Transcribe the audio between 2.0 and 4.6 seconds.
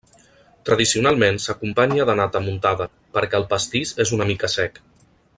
de nata muntada, perquè el pastís és una mica